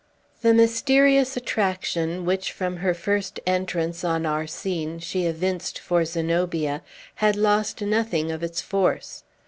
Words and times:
The 0.41 0.55
mysterious 0.55 1.37
attraction, 1.37 2.25
which, 2.25 2.51
from 2.51 2.77
her 2.77 2.95
first 2.95 3.39
entrance 3.45 4.03
on 4.03 4.25
our 4.25 4.47
scene, 4.47 4.97
she 4.97 5.25
evinced 5.27 5.77
for 5.77 6.05
Zenobia, 6.05 6.81
had 7.21 7.35
lost 7.35 7.83
nothing 7.83 8.31
of 8.31 8.41
its 8.41 8.61
force. 8.61 9.23